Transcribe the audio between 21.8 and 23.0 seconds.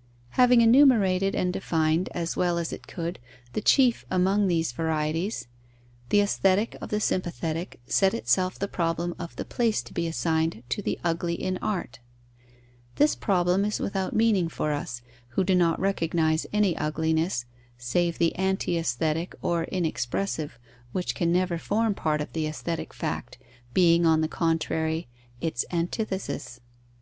part of the aesthetic